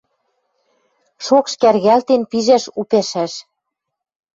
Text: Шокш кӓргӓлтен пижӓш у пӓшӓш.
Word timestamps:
Шокш 1.25 1.53
кӓргӓлтен 1.61 2.21
пижӓш 2.31 2.63
у 2.79 2.81
пӓшӓш. 2.89 3.33